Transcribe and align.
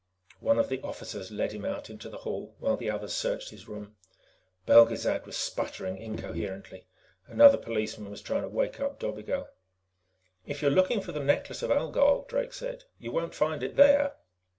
One 0.39 0.57
of 0.57 0.67
the 0.67 0.81
officers 0.81 1.29
led 1.29 1.51
him 1.51 1.63
out 1.63 1.91
into 1.91 2.09
the 2.09 2.17
hall 2.17 2.55
while 2.57 2.75
the 2.75 2.89
others 2.89 3.13
searched 3.13 3.51
his 3.51 3.67
room. 3.67 3.97
Belgezad 4.65 5.27
was 5.27 5.37
sputtering 5.37 5.99
incoherently. 5.99 6.87
Another 7.27 7.59
policeman 7.59 8.09
was 8.09 8.23
trying 8.23 8.41
to 8.41 8.49
wake 8.49 8.79
up 8.79 8.97
Dobigel. 8.99 9.49
"If 10.43 10.63
you're 10.63 10.71
looking 10.71 11.01
for 11.01 11.11
the 11.11 11.23
Necklace 11.23 11.61
of 11.61 11.69
Algol," 11.69 12.25
Drake 12.27 12.53
said, 12.53 12.85
"you 12.97 13.11
won't 13.11 13.35
find 13.35 13.61
it 13.61 13.75
there." 13.75 14.15